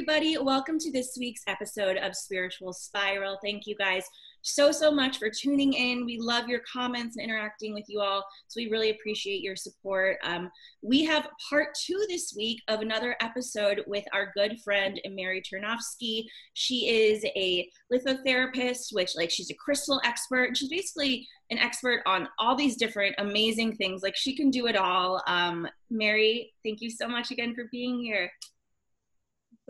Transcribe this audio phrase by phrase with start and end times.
[0.00, 0.38] Everybody.
[0.38, 3.38] Welcome to this week's episode of Spiritual Spiral.
[3.44, 4.02] Thank you guys
[4.40, 6.06] so, so much for tuning in.
[6.06, 8.24] We love your comments and interacting with you all.
[8.48, 10.16] So, we really appreciate your support.
[10.24, 15.42] Um, we have part two this week of another episode with our good friend, Mary
[15.42, 16.24] Turnovsky.
[16.54, 20.56] She is a lithotherapist, which, like, she's a crystal expert.
[20.56, 24.02] She's basically an expert on all these different amazing things.
[24.02, 25.22] Like, she can do it all.
[25.26, 28.30] Um, Mary, thank you so much again for being here.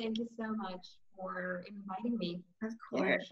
[0.00, 2.40] Thank you so much for inviting me.
[2.62, 3.30] Of course.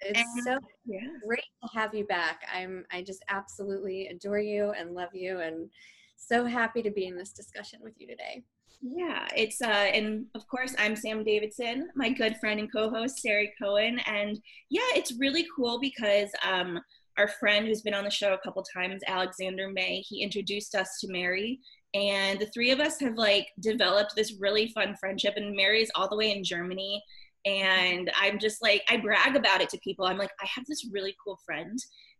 [0.00, 1.06] It's And- so Yeah.
[1.26, 2.42] great to have you back.
[2.50, 5.70] I'm I just absolutely adore you and love you and
[6.16, 8.42] so happy to be in this discussion with you today.
[8.80, 13.52] Yeah, it's uh, and of course I'm Sam Davidson, my good friend and co-host Sari
[13.60, 16.80] Cohen, and yeah, it's really cool because um,
[17.18, 20.98] our friend who's been on the show a couple times, Alexander May, he introduced us
[21.00, 21.60] to Mary,
[21.94, 25.34] and the three of us have like developed this really fun friendship.
[25.36, 27.02] And Mary's all the way in Germany,
[27.44, 30.06] and I'm just like I brag about it to people.
[30.06, 31.78] I'm like I have this really cool friend,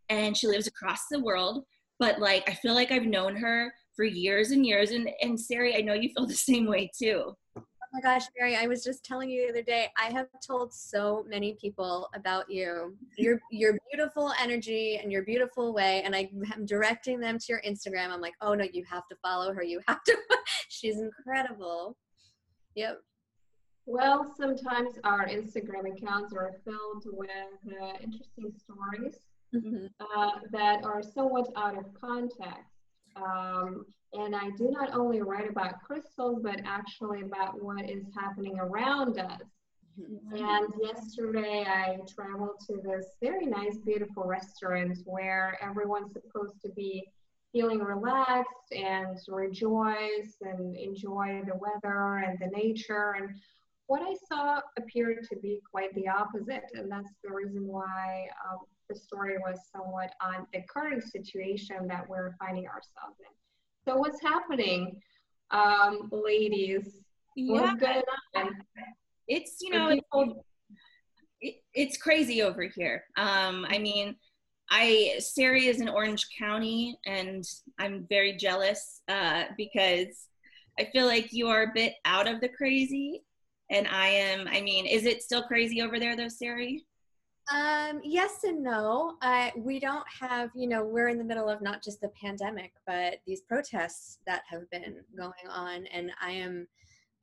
[0.09, 1.65] and she lives across the world,
[1.99, 4.91] but like I feel like I've known her for years and years.
[4.91, 7.33] And and Sari, I know you feel the same way too.
[7.93, 10.73] Oh my gosh, Mary, I was just telling you the other day, I have told
[10.73, 12.97] so many people about you.
[13.17, 16.01] Your your beautiful energy and your beautiful way.
[16.03, 18.09] And I am directing them to your Instagram.
[18.09, 19.61] I'm like, oh no, you have to follow her.
[19.61, 20.17] You have to
[20.69, 21.95] she's incredible.
[22.73, 22.99] Yep.
[23.85, 27.29] Well, sometimes our Instagram accounts are filled with
[27.79, 29.17] uh, interesting stories
[29.53, 29.91] Mhm.
[29.99, 32.71] uh, that are somewhat out of context.
[33.15, 38.59] Um, and I do not only write about crystals, but actually about what is happening
[38.59, 39.41] around us.
[40.31, 47.07] And yesterday I traveled to this very nice, beautiful restaurant where everyone's supposed to be
[47.51, 53.15] feeling relaxed and rejoice and enjoy the weather and the nature.
[53.17, 53.35] And
[53.85, 56.63] what I saw appeared to be quite the opposite.
[56.73, 58.59] And that's the reason why um,
[58.89, 63.42] the story was somewhat on the current situation that we're finding ourselves in.
[63.85, 65.01] So, what's happening,
[65.51, 66.87] um, ladies?
[67.35, 68.01] Yeah, What's going
[68.35, 68.49] on?
[69.27, 70.45] it's you know it's, people-
[71.41, 73.03] it, it's crazy over here.
[73.17, 74.15] Um, I mean,
[74.69, 77.43] I Sari is in Orange County, and
[77.79, 80.27] I'm very jealous uh, because
[80.79, 83.23] I feel like you are a bit out of the crazy,
[83.69, 84.47] and I am.
[84.47, 86.85] I mean, is it still crazy over there though, Sari?
[87.51, 89.17] Um, yes and no.
[89.21, 92.73] Uh, we don't have, you know, we're in the middle of not just the pandemic,
[92.87, 95.85] but these protests that have been going on.
[95.87, 96.67] And I am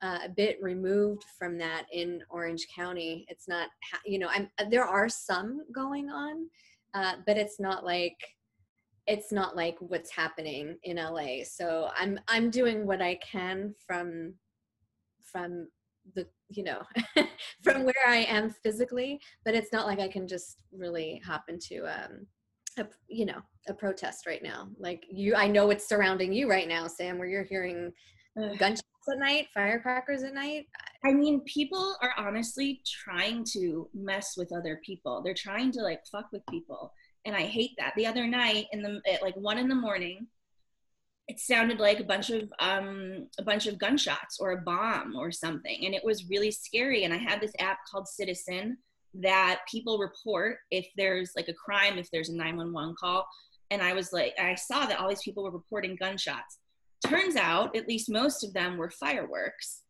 [0.01, 3.25] uh, a bit removed from that in Orange County.
[3.29, 3.69] It's not,
[4.05, 6.47] you know, I'm, there are some going on,
[6.93, 8.17] uh, but it's not like,
[9.07, 11.43] it's not like what's happening in LA.
[11.43, 14.35] So I'm, I'm doing what I can from,
[15.23, 15.67] from
[16.15, 16.81] the, you know,
[17.63, 21.85] from where I am physically, but it's not like I can just really hop into
[21.85, 22.27] um
[22.77, 24.69] a, you know a protest right now.
[24.79, 27.91] Like you, I know it's surrounding you right now, Sam, where you're hearing
[28.57, 30.67] gunshots at night, firecrackers at night.
[31.03, 35.21] I mean, people are honestly trying to mess with other people.
[35.23, 36.93] They're trying to like fuck with people,
[37.25, 37.93] and I hate that.
[37.95, 40.27] The other night, in the at like one in the morning,
[41.31, 45.31] it sounded like a bunch of um, a bunch of gunshots or a bomb or
[45.31, 47.05] something, and it was really scary.
[47.05, 48.77] And I had this app called Citizen
[49.13, 53.25] that people report if there's like a crime, if there's a 911 call.
[53.69, 56.59] And I was like, I saw that all these people were reporting gunshots.
[57.07, 59.83] Turns out, at least most of them were fireworks.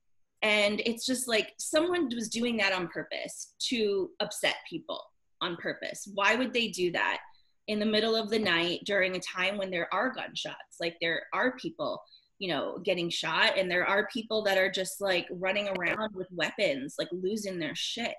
[0.43, 5.03] And it's just like someone was doing that on purpose to upset people
[5.41, 6.07] on purpose.
[6.13, 7.19] Why would they do that
[7.67, 10.77] in the middle of the night during a time when there are gunshots?
[10.79, 12.01] Like there are people,
[12.39, 16.27] you know, getting shot, and there are people that are just like running around with
[16.31, 18.15] weapons, like losing their shit.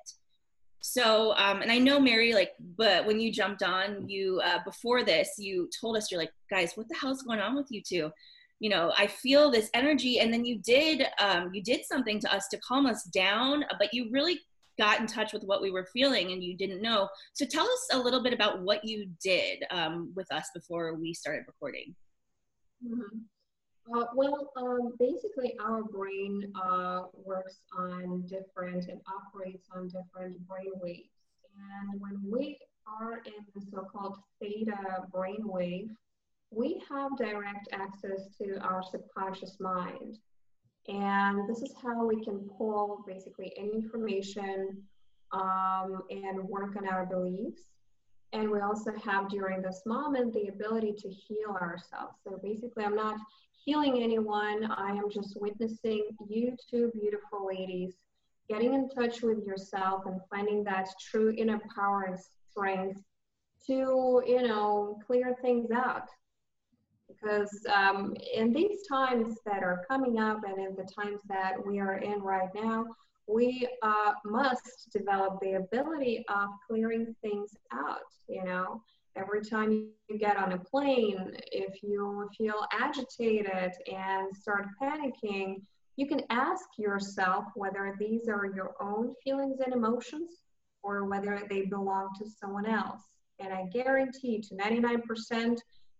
[0.84, 5.04] So, um, and I know Mary, like, but when you jumped on, you uh, before
[5.04, 8.10] this, you told us you're like, guys, what the hell's going on with you two?
[8.58, 12.34] You know, I feel this energy, and then you did, um, you did something to
[12.34, 14.40] us to calm us down, but you really
[14.82, 17.08] got in touch with what we were feeling, and you didn't know.
[17.34, 21.14] So, tell us a little bit about what you did um, with us before we
[21.14, 21.94] started recording.
[22.84, 23.24] Mhm.
[23.94, 30.72] Uh, well, um, basically, our brain uh, works on different and operates on different brain
[30.80, 31.10] waves.
[31.56, 35.90] And when we are in the so called theta brain wave,
[36.50, 40.18] we have direct access to our subconscious mind.
[40.88, 44.82] And this is how we can pull basically any information
[45.32, 47.62] um, and work on our beliefs.
[48.32, 52.16] And we also have during this moment the ability to heal ourselves.
[52.24, 53.16] So basically, I'm not
[53.64, 54.70] healing anyone.
[54.72, 57.94] I am just witnessing you two beautiful ladies
[58.48, 62.18] getting in touch with yourself and finding that true inner power and
[62.50, 63.00] strength
[63.66, 66.08] to, you know, clear things out.
[67.22, 71.78] Because um, in these times that are coming up and in the times that we
[71.78, 72.86] are in right now,
[73.28, 78.82] we uh, must develop the ability of clearing things out, you know.
[79.14, 79.70] Every time
[80.08, 85.60] you get on a plane, if you feel agitated and start panicking,
[85.96, 90.40] you can ask yourself whether these are your own feelings and emotions
[90.82, 93.02] or whether they belong to someone else.
[93.38, 95.58] And I guarantee to 99%,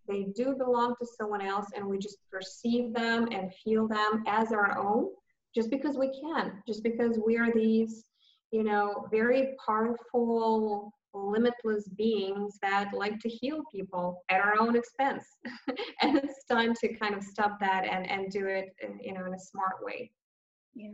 [0.08, 4.52] they do belong to someone else, and we just perceive them and feel them as
[4.52, 5.08] our own
[5.54, 8.04] just because we can, just because we are these,
[8.50, 15.25] you know, very powerful limitless beings that like to heal people at our own expense.
[16.00, 19.25] And it's time to kind of stop that and and do it in, you know
[19.26, 20.10] in a smart way.
[20.75, 20.88] Yeah.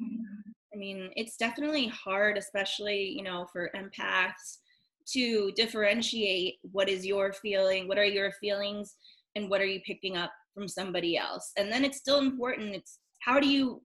[0.00, 0.50] Mm-hmm.
[0.74, 4.58] I mean it's definitely hard especially you know for empaths
[5.12, 8.96] to differentiate what is your feeling what are your feelings
[9.36, 12.98] and what are you picking up from somebody else and then it's still important it's
[13.20, 13.82] how do you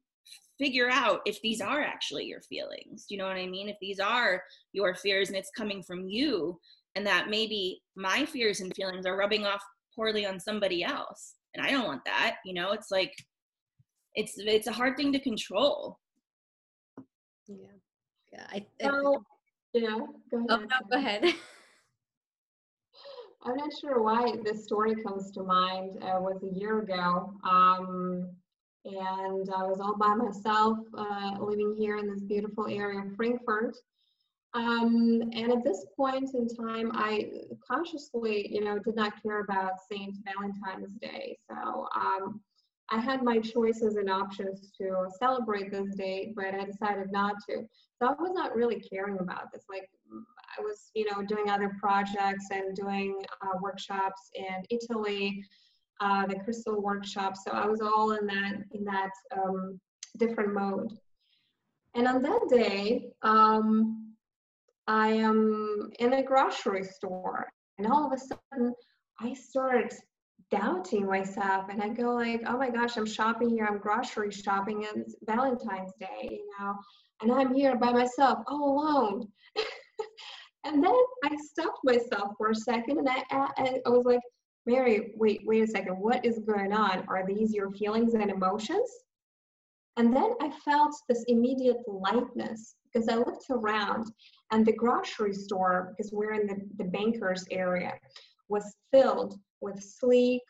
[0.58, 3.06] figure out if these are actually your feelings.
[3.08, 3.70] Do you know what I mean?
[3.70, 4.42] If these are
[4.74, 6.60] your fears and it's coming from you,
[6.96, 9.62] and that maybe my fears and feelings are rubbing off
[9.94, 11.36] poorly on somebody else.
[11.54, 12.38] And I don't want that.
[12.46, 13.14] You know, it's like
[14.14, 16.00] it's it's a hard thing to control.
[17.48, 17.68] Yeah.
[18.32, 18.48] Yeah.
[18.50, 19.24] I, I so,
[19.80, 19.98] yeah,
[20.32, 20.48] go ahead.
[20.50, 21.24] Oh, no, go ahead.
[23.44, 26.02] I'm not sure why this story comes to mind.
[26.02, 27.34] Uh, was a year ago.
[27.44, 28.30] Um,
[28.86, 33.76] and I was all by myself uh, living here in this beautiful area of Frankfurt.
[34.54, 37.30] Um, and at this point in time, I
[37.70, 41.38] consciously, you know, did not care about Saint Valentine's Day.
[41.50, 42.40] So um,
[42.92, 47.64] I had my choices and options to celebrate this day, but I decided not to.
[47.98, 49.64] So I was not really caring about this.
[49.70, 49.90] Like
[50.58, 55.44] I was, you know, doing other projects and doing uh, workshops in Italy
[56.02, 57.36] uh, the crystal workshop.
[57.38, 59.80] So I was all in that in that um,
[60.18, 60.98] different mode.
[61.94, 64.14] And on that day, um,
[64.88, 67.48] I am in a grocery store,
[67.78, 68.74] and all of a sudden,
[69.20, 69.94] I started
[70.52, 73.66] doubting myself, and I go like, "Oh my gosh, I'm shopping here.
[73.66, 76.76] I'm grocery shopping, and it's Valentine's Day, you know,
[77.22, 79.28] and I'm here by myself, all alone."
[80.64, 84.22] and then I stopped myself for a second, and I, I, I was like,
[84.66, 87.06] Mary, wait, wait a second, what is going on?
[87.08, 88.90] Are these your feelings and emotions?
[89.98, 94.08] And then I felt this immediate lightness because I looked around
[94.52, 97.94] and the grocery store, because we're in the, the bankers area,
[98.50, 100.42] was filled with sleek,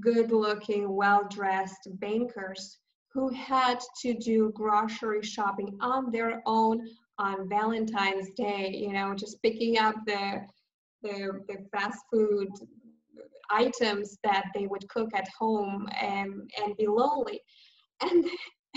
[0.00, 2.78] good looking, well dressed bankers
[3.12, 6.86] who had to do grocery shopping on their own
[7.18, 10.42] on Valentine's Day, you know, just picking up the,
[11.02, 12.48] the, the fast food
[13.50, 17.40] items that they would cook at home and, and be lonely.
[18.02, 18.26] And,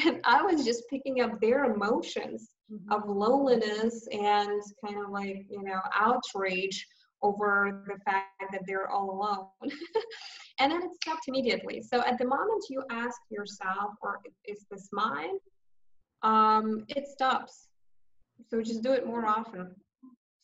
[0.06, 2.92] and I was just picking up their emotions mm-hmm.
[2.94, 6.88] of loneliness and kind of like, you know, outrage
[7.22, 9.72] over the fact that they're all alone.
[10.60, 11.82] and then it stopped immediately.
[11.82, 15.38] So at the moment you ask yourself, or is this mine?
[16.24, 17.68] Um, it stops.
[18.50, 19.76] So just do it more often,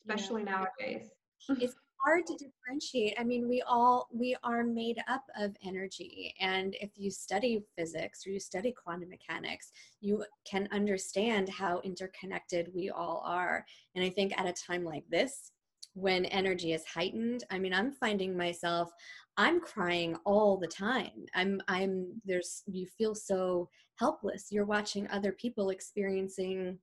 [0.01, 0.65] especially yeah.
[0.79, 1.09] nowadays.
[1.49, 3.15] It's hard to differentiate.
[3.19, 8.25] I mean, we all we are made up of energy, and if you study physics
[8.25, 13.65] or you study quantum mechanics, you can understand how interconnected we all are.
[13.95, 15.51] And I think at a time like this,
[15.95, 18.91] when energy is heightened, I mean, I'm finding myself
[19.37, 21.25] I'm crying all the time.
[21.33, 24.47] I'm I'm there's you feel so helpless.
[24.51, 26.79] You're watching other people experiencing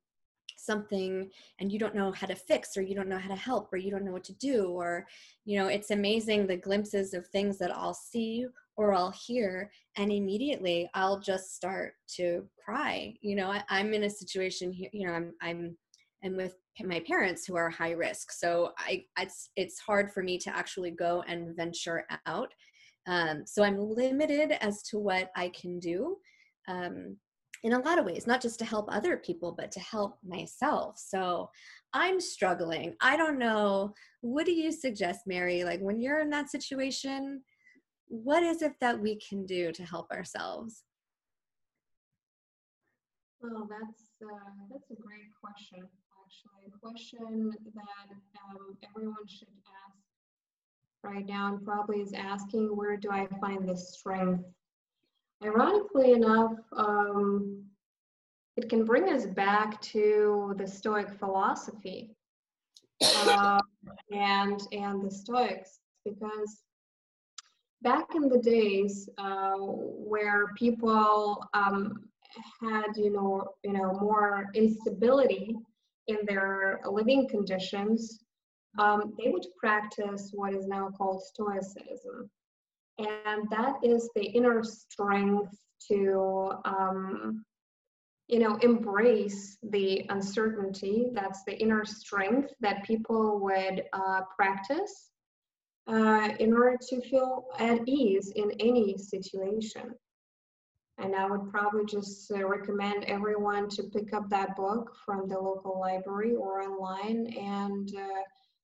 [0.59, 3.73] something and you don't know how to fix or you don't know how to help
[3.73, 5.07] or you don't know what to do or
[5.45, 10.13] you know it's amazing the glimpses of things that i'll see or i'll hear and
[10.13, 15.07] immediately i'll just start to cry you know I, am in a situation here you
[15.07, 15.77] know i'm i'm
[16.23, 16.55] and with
[16.85, 20.91] my parents who are high risk so i it's it's hard for me to actually
[20.91, 22.53] go and venture out
[23.07, 26.17] um, so i'm limited as to what i can do
[26.69, 27.17] um,
[27.65, 30.99] in a lot of ways, not just to help other people, but to help myself.
[30.99, 31.49] So
[31.93, 32.97] I'm struggling.
[33.01, 33.95] I don't know.
[34.21, 35.63] What do you suggest, Mary?
[35.63, 37.43] Like when you're in that situation,
[38.09, 40.83] what is it that we can do to help ourselves?
[43.41, 45.89] Well, that's uh, that's a great question.
[46.33, 48.17] Actually, a question that
[48.49, 49.49] um, everyone should
[49.87, 49.99] ask
[51.03, 54.45] right now, and probably is asking, where do I find the strength?
[55.45, 57.63] Ironically enough, um,
[58.57, 62.17] it can bring us back to the Stoic philosophy
[63.03, 63.61] uh,
[64.11, 66.63] and and the Stoics because
[67.83, 72.09] back in the days uh, where people um,
[72.63, 75.57] had you know you know more instability
[76.09, 78.21] in their living conditions,
[78.79, 82.31] um, they would practice what is now called Stoicism,
[82.99, 85.55] and that is the inner strength
[85.89, 87.45] to um,
[88.29, 91.07] you know embrace the uncertainty.
[91.13, 95.11] That's the inner strength that people would uh, practice
[95.87, 99.95] uh, in order to feel at ease in any situation.
[100.99, 105.39] And I would probably just uh, recommend everyone to pick up that book from the
[105.39, 108.23] local library or online and uh,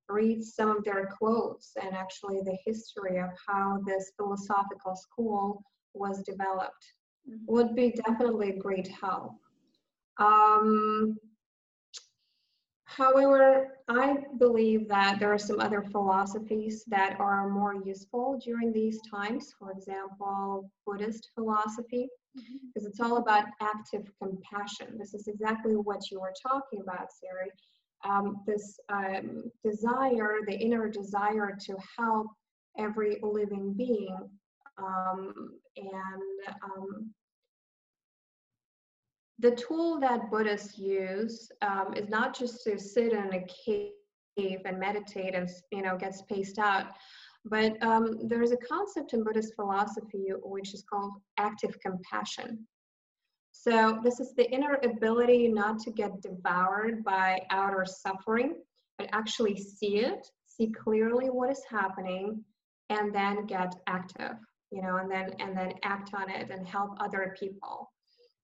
[0.08, 5.62] read some of their quotes and actually the history of how this philosophical school
[5.94, 6.92] was developed.
[7.28, 7.52] Mm-hmm.
[7.52, 9.32] Would be definitely a great help.
[10.18, 11.16] Um,
[12.88, 18.98] However, I believe that there are some other philosophies that are more useful during these
[19.02, 19.54] times.
[19.58, 22.86] For example, Buddhist philosophy, because mm-hmm.
[22.86, 24.96] it's all about active compassion.
[24.98, 27.50] This is exactly what you were talking about, Sari.
[28.04, 32.28] Um, this um, desire, the inner desire to help
[32.78, 34.16] every living being
[34.78, 37.10] um, and um,
[39.38, 44.78] the tool that Buddhists use um, is not just to sit in a cave and
[44.78, 46.86] meditate and you know get spaced out,
[47.44, 52.66] but um, there is a concept in Buddhist philosophy which is called active compassion.
[53.52, 58.54] So this is the inner ability not to get devoured by outer suffering,
[58.98, 62.44] but actually see it, see clearly what is happening,
[62.90, 64.36] and then get active,
[64.70, 67.90] you know, and then and then act on it and help other people.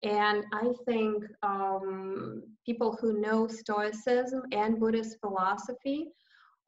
[0.04, 6.08] And I think um, people who know Stoicism and Buddhist philosophy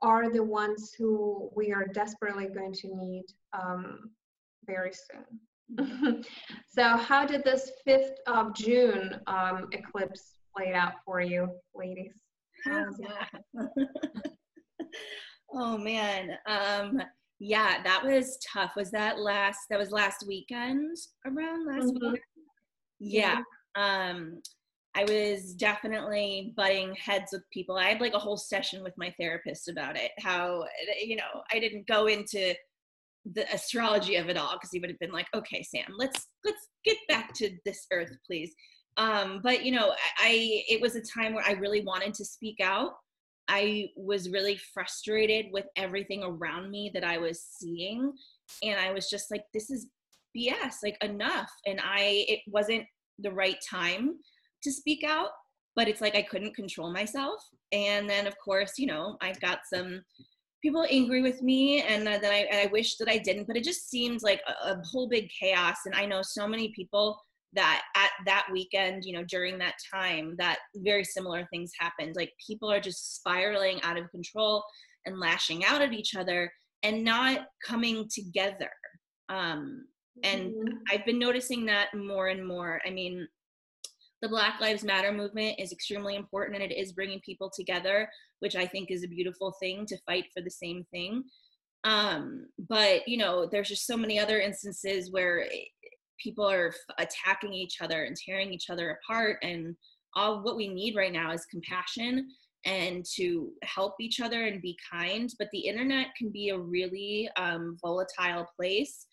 [0.00, 4.10] are the ones who we are desperately going to need um,
[4.66, 6.24] very soon.
[6.68, 12.12] so, how did this 5th of June um, eclipse play out for you, ladies?
[15.52, 16.38] oh man.
[16.46, 17.02] Um,
[17.38, 18.72] yeah, that was tough.
[18.76, 22.12] Was that last that was last weekend around last mm-hmm.
[22.12, 22.20] weekend?
[22.98, 23.40] Yeah.
[23.74, 24.40] Um
[24.94, 27.76] i was definitely butting heads with people.
[27.76, 30.64] I had like a whole session with my therapist about it how
[31.02, 32.54] you know i didn't go into
[33.34, 36.68] the astrology of it all because he would have been like okay sam let's let's
[36.84, 38.54] get back to this earth please.
[38.96, 42.60] Um but you know I, it was a time where i really wanted to speak
[42.62, 42.92] out.
[43.48, 48.12] I was really frustrated with everything around me that i was seeing
[48.62, 49.86] and i was just like this is
[50.36, 51.50] BS, like enough.
[51.66, 52.84] And I, it wasn't
[53.18, 54.16] the right time
[54.62, 55.30] to speak out,
[55.74, 57.40] but it's like I couldn't control myself.
[57.72, 60.02] And then, of course, you know, I've got some
[60.62, 63.88] people angry with me and then I, I wish that I didn't, but it just
[63.88, 65.76] seems like a, a whole big chaos.
[65.84, 67.18] And I know so many people
[67.52, 72.16] that at that weekend, you know, during that time, that very similar things happened.
[72.16, 74.62] Like people are just spiraling out of control
[75.06, 76.50] and lashing out at each other
[76.82, 78.70] and not coming together.
[79.28, 79.86] Um,
[80.22, 80.74] and mm-hmm.
[80.90, 82.80] I've been noticing that more and more.
[82.86, 83.26] I mean,
[84.22, 88.08] the Black Lives Matter movement is extremely important and it is bringing people together,
[88.40, 91.24] which I think is a beautiful thing to fight for the same thing.
[91.84, 95.46] Um, but, you know, there's just so many other instances where
[96.22, 99.38] people are attacking each other and tearing each other apart.
[99.42, 99.76] And
[100.14, 102.28] all what we need right now is compassion
[102.64, 105.32] and to help each other and be kind.
[105.38, 109.05] But the internet can be a really um, volatile place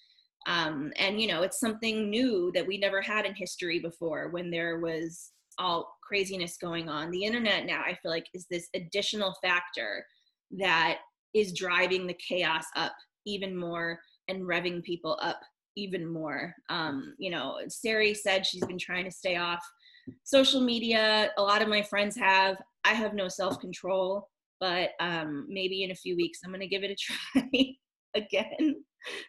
[0.48, 4.52] um, and you know it's something new that we never had in history before when
[4.52, 7.12] there was all craziness going on.
[7.12, 10.06] The internet now i feel like is this additional factor
[10.60, 11.00] that
[11.34, 12.94] is driving the chaos up
[13.26, 15.40] even more and revving people up
[15.76, 16.54] even more.
[16.70, 19.64] Um, you know sari said she's been trying to stay off
[20.24, 21.32] social media.
[21.38, 22.58] A lot of my friends have.
[22.86, 24.28] I have no self-control
[24.60, 26.96] but um, maybe in a few weeks i'm going to give it a
[27.42, 27.76] try
[28.16, 28.84] again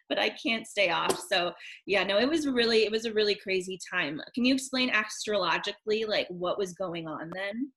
[0.09, 1.19] but I can't stay off.
[1.29, 1.53] So
[1.87, 4.21] yeah, no, it was really it was a really crazy time.
[4.35, 7.71] Can you explain astrologically like what was going on then?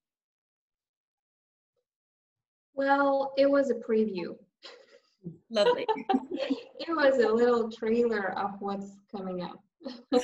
[2.74, 4.36] Well, it was a preview.
[5.50, 5.88] Lovely.
[6.32, 9.60] it was a little trailer of what's coming up.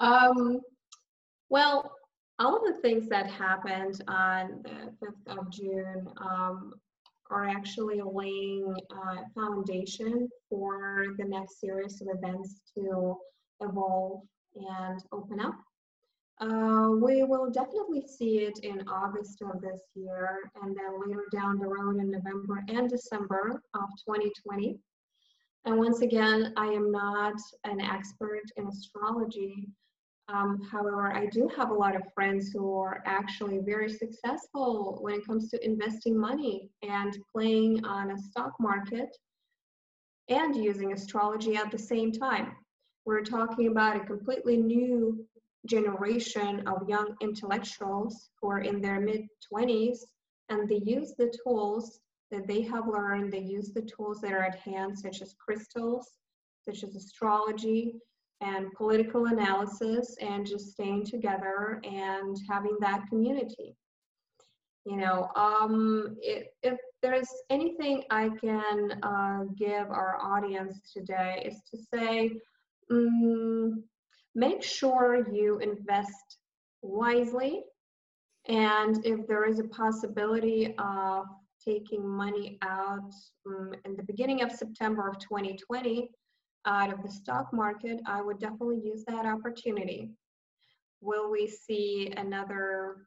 [0.00, 0.60] um,
[1.50, 1.92] well,
[2.38, 6.72] all of the things that happened on the 5th of June um,
[7.30, 13.16] are actually laying a foundation for the next series of events to
[13.60, 14.22] evolve
[14.54, 15.56] and open up.
[16.38, 21.58] Uh, we will definitely see it in August of this year and then later down
[21.58, 24.78] the road in November and December of 2020.
[25.64, 29.66] And once again, I am not an expert in astrology.
[30.28, 35.14] Um, however, I do have a lot of friends who are actually very successful when
[35.14, 39.16] it comes to investing money and playing on a stock market
[40.28, 42.56] and using astrology at the same time.
[43.04, 45.24] We're talking about a completely new
[45.64, 49.98] generation of young intellectuals who are in their mid 20s
[50.48, 52.00] and they use the tools
[52.32, 53.32] that they have learned.
[53.32, 56.18] They use the tools that are at hand, such as crystals,
[56.64, 58.00] such as astrology
[58.40, 63.74] and political analysis, and just staying together and having that community.
[64.84, 71.82] You know, um, if there's anything I can uh, give our audience today, is to
[71.92, 72.30] say,
[72.90, 73.82] um,
[74.36, 76.38] make sure you invest
[76.82, 77.64] wisely.
[78.48, 81.24] And if there is a possibility of
[81.66, 83.12] taking money out
[83.46, 86.10] um, in the beginning of September of 2020
[86.66, 90.10] out of the stock market, I would definitely use that opportunity.
[91.00, 93.06] Will we see another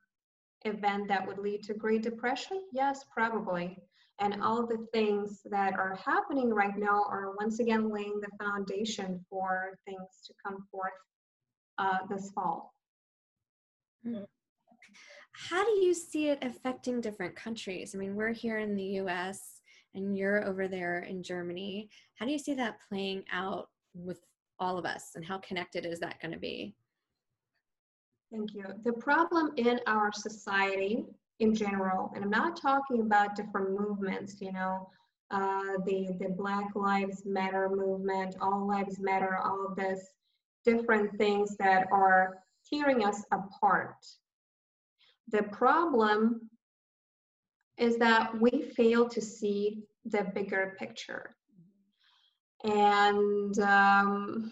[0.65, 2.61] event that would lead to Great Depression?
[2.71, 3.77] Yes, probably.
[4.19, 9.23] And all the things that are happening right now are once again laying the foundation
[9.29, 10.91] for things to come forth
[11.77, 12.73] uh, this fall.
[14.05, 14.25] Mm
[15.31, 17.95] how do you see it affecting different countries?
[17.95, 19.58] I mean, we're here in the US
[19.95, 21.89] and you're over there in Germany.
[22.15, 24.19] How do you see that playing out with
[24.59, 26.75] all of us and how connected is that going to be?
[28.31, 28.65] Thank you.
[28.83, 31.05] The problem in our society
[31.39, 34.89] in general, and I'm not talking about different movements, you know,
[35.31, 40.09] uh, the, the Black Lives Matter movement, All Lives Matter, all of this
[40.65, 43.95] different things that are tearing us apart
[45.31, 46.48] the problem
[47.79, 51.35] is that we fail to see the bigger picture.
[52.63, 54.51] And um,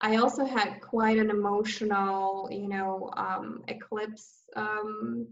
[0.00, 5.26] I also had quite an emotional, you know, um, eclipse um,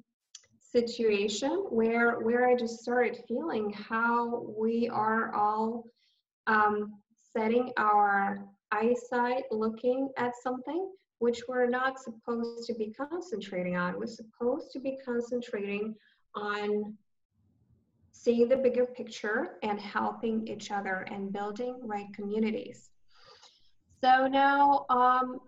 [0.60, 5.84] situation where where I just started feeling how we are all
[6.46, 6.94] um,
[7.36, 13.96] setting our eyesight looking at something which we're not supposed to be concentrating on.
[13.96, 15.94] We're supposed to be concentrating
[16.34, 16.94] on
[18.12, 22.90] seeing the bigger picture and helping each other and building right communities.
[24.02, 25.40] So now, um,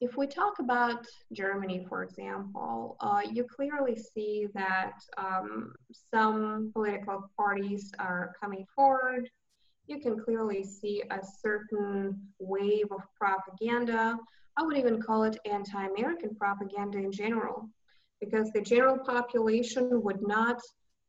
[0.00, 5.74] if we talk about Germany, for example, uh, you clearly see that um,
[6.12, 9.30] some political parties are coming forward.
[9.86, 14.18] You can clearly see a certain wave of propaganda
[14.56, 17.68] I would even call it anti-American propaganda in general,
[18.20, 20.60] because the general population would not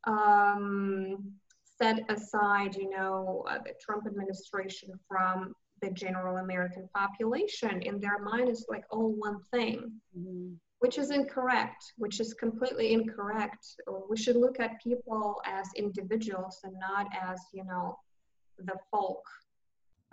[0.06, 1.34] um,
[1.78, 7.82] set aside, you know, uh, the Trump administration from the general American population.
[7.82, 10.54] In their mind, it's like all one thing, mm-hmm.
[10.80, 13.66] which is incorrect, which is completely incorrect.
[14.10, 17.98] We should look at people as individuals and not as, you know,
[18.58, 19.22] the folk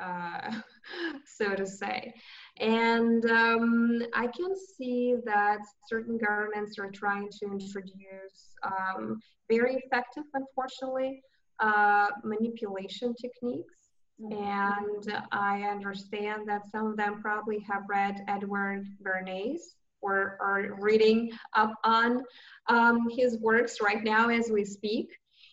[0.03, 0.53] uh,
[1.25, 2.12] so to say.
[2.59, 10.25] And um, I can see that certain governments are trying to introduce um, very effective,
[10.35, 11.23] unfortunately,
[11.61, 13.75] uh, manipulation techniques.
[14.21, 14.33] Mm-hmm.
[14.33, 19.61] And I understand that some of them probably have read Edward Bernays
[20.03, 22.23] or are reading up on
[22.69, 25.09] um, his works right now as we speak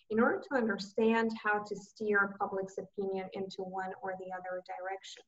[0.10, 5.24] in order to understand how to steer public's opinion into one or the other direction.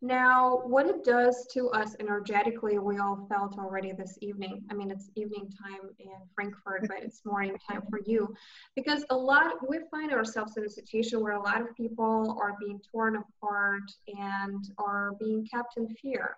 [0.00, 4.62] Now, what it does to us energetically, we all felt already this evening.
[4.70, 8.32] I mean, it's evening time in Frankfurt, but it's morning time for you.
[8.76, 12.54] Because a lot, we find ourselves in a situation where a lot of people are
[12.60, 16.36] being torn apart and are being kept in fear.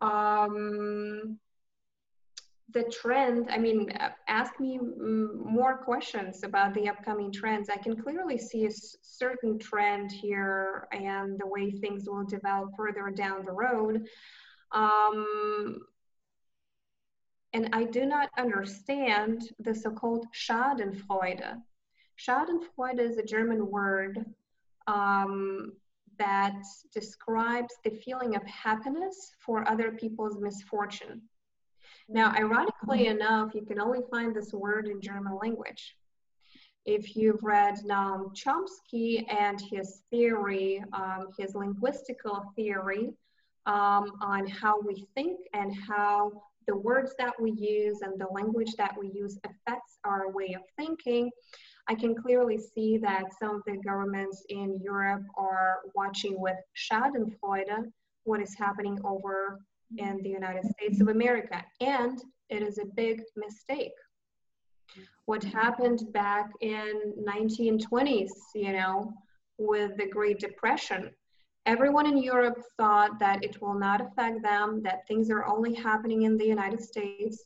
[0.00, 1.40] Um,
[2.72, 3.90] the trend, I mean,
[4.26, 7.70] ask me more questions about the upcoming trends.
[7.70, 8.70] I can clearly see a
[9.02, 14.06] certain trend here and the way things will develop further down the road.
[14.72, 15.78] Um,
[17.52, 21.62] and I do not understand the so-called Schadenfreude.
[22.18, 24.26] Schadenfreude is a German word
[24.88, 25.72] um,
[26.18, 31.22] that describes the feeling of happiness for other people's misfortune.
[32.08, 35.96] Now, ironically enough, you can only find this word in German language.
[36.84, 43.10] If you've read Noam Chomsky and his theory, um, his linguistical theory
[43.66, 46.30] um, on how we think and how
[46.68, 50.62] the words that we use and the language that we use affects our way of
[50.76, 51.30] thinking,
[51.88, 57.90] I can clearly see that some of the governments in Europe are watching with Schadenfreude
[58.24, 59.60] what is happening over
[59.94, 60.08] Mm-hmm.
[60.08, 61.62] in the United States of America.
[61.80, 62.20] And
[62.50, 63.92] it is a big mistake.
[65.26, 69.14] What happened back in 1920s, you know,
[69.58, 71.12] with the Great Depression,
[71.66, 76.22] everyone in Europe thought that it will not affect them, that things are only happening
[76.22, 77.44] in the United States,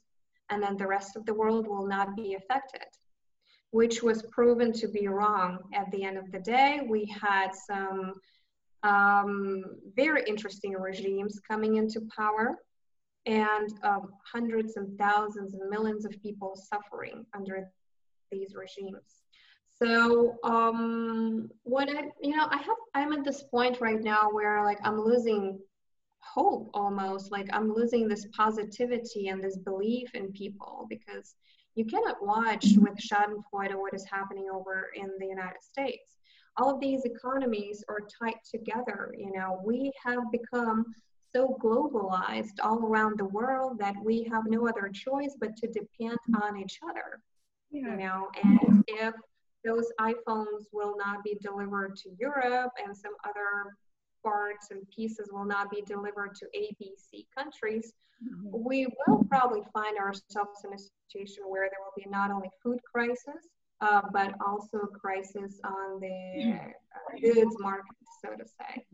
[0.48, 2.88] and then the rest of the world will not be affected,
[3.70, 5.59] which was proven to be wrong.
[5.74, 8.14] At the end of the day, we had some
[8.82, 9.64] um,
[9.94, 12.58] very interesting regimes coming into power
[13.26, 17.70] and um, hundreds and thousands and millions of people suffering under
[18.30, 19.22] these regimes.
[19.82, 24.64] So um, what I, you know, I have, I'm at this point right now where
[24.64, 25.58] like I'm losing
[26.20, 31.34] hope almost, like I'm losing this positivity and this belief in people because
[31.76, 36.19] you cannot watch with Schadenfreude what is happening over in the United States.
[36.56, 39.14] All of these economies are tied together.
[39.16, 40.84] You know, we have become
[41.34, 46.18] so globalized all around the world that we have no other choice but to depend
[46.42, 47.20] on each other.
[47.70, 47.90] Yeah.
[47.90, 49.14] You know, and if
[49.64, 53.76] those iPhones will not be delivered to Europe and some other
[54.22, 58.48] parts and pieces will not be delivered to ABC countries, mm-hmm.
[58.52, 62.78] we will probably find ourselves in a situation where there will be not only food
[62.90, 63.48] crisis,
[63.80, 66.68] uh, but also crisis on the mm-hmm.
[66.68, 68.84] uh, goods market, so to say.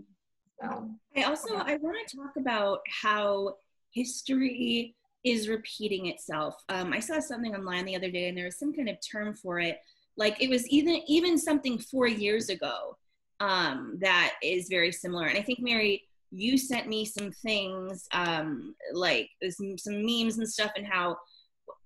[0.61, 1.65] So, I also yeah.
[1.67, 3.57] I want to talk about how
[3.93, 4.95] history
[5.25, 6.55] is repeating itself.
[6.69, 9.35] Um, I saw something online the other day, and there was some kind of term
[9.35, 9.79] for it
[10.17, 12.97] like it was even even something four years ago
[13.41, 18.75] um, that is very similar and i think mary you sent me some things um,
[18.93, 21.17] like some memes and stuff and how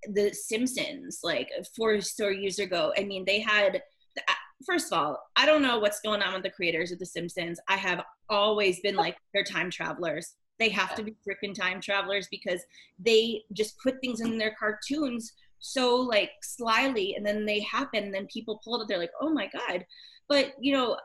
[0.05, 2.93] the simpsons like four four years ago.
[2.97, 3.83] I mean they had
[4.67, 7.61] first of all i don't know what's going on with the creators of the simpsons.
[7.69, 10.35] I have always been like they're time travelers.
[10.59, 12.63] They have to be freaking time travelers because
[12.99, 18.15] they just put things in their cartoons so like slyly and then they happen and
[18.15, 19.85] then people pull it up they're like oh my god.
[20.29, 20.97] But you know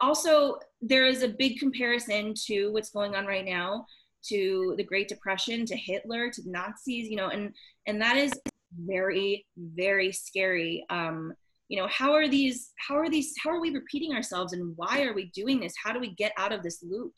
[0.00, 3.86] also there is a big comparison to what's going on right now
[4.28, 7.52] to the great depression to hitler to nazis you know and
[7.86, 8.32] and that is
[8.76, 10.84] very very scary.
[10.90, 11.32] Um
[11.68, 15.02] you know how are these how are these how are we repeating ourselves and why
[15.02, 15.74] are we doing this?
[15.82, 17.12] How do we get out of this loop?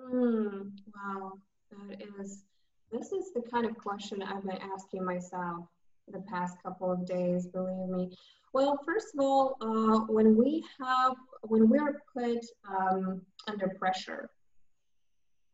[0.00, 1.32] Mm, wow
[1.70, 2.44] that is
[2.90, 5.66] this is the kind of question I've been asking myself
[6.12, 8.10] the past couple of days, believe me.
[8.52, 14.28] Well, first of all, uh, when we have, when we're put um, under pressure,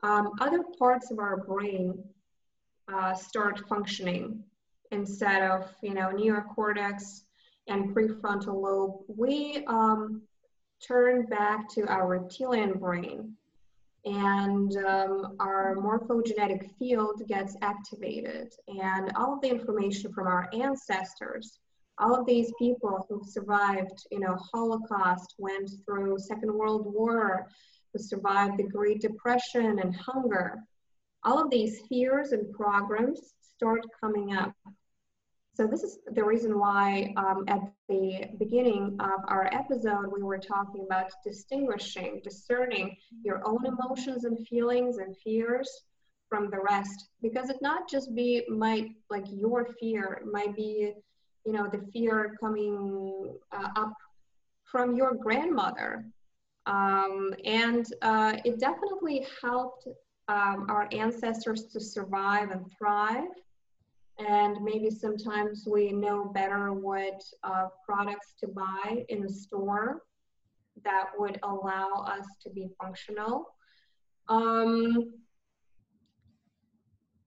[0.06, 1.98] um, other parts of our brain
[2.92, 4.42] uh, start functioning
[4.92, 7.22] instead of, you know, neocortex
[7.66, 9.00] and prefrontal lobe.
[9.08, 10.22] We um,
[10.86, 13.34] turn back to our reptilian brain
[14.04, 21.58] and um, our morphogenetic field gets activated and all of the information from our ancestors
[21.98, 27.48] all of these people who survived you know holocaust went through second world war
[27.96, 30.58] who survived the great depression and hunger
[31.24, 34.52] all of these fears and programs start coming up
[35.56, 40.36] so this is the reason why um, at the beginning of our episode, we were
[40.36, 45.70] talking about distinguishing, discerning your own emotions and feelings and fears
[46.28, 47.08] from the rest.
[47.22, 50.92] Because it not just be might like your fear, it might be,
[51.46, 53.94] you know, the fear coming uh, up
[54.70, 56.04] from your grandmother.
[56.66, 59.86] Um, and uh, it definitely helped
[60.28, 63.28] um, our ancestors to survive and thrive
[64.18, 70.02] and maybe sometimes we know better what uh, products to buy in the store
[70.84, 73.46] that would allow us to be functional.
[74.28, 75.12] Um,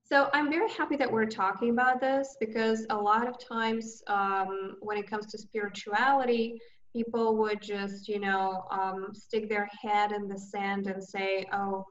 [0.04, 4.76] so I'm very happy that we're talking about this because a lot of times um,
[4.80, 6.60] when it comes to spirituality,
[6.92, 11.84] people would just, you know, um, stick their head in the sand and say, oh,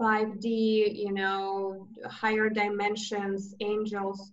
[0.00, 4.32] 5D, you know, higher dimensions, angels.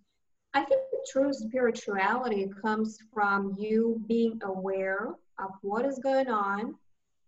[0.54, 6.76] I think true spirituality comes from you being aware of what is going on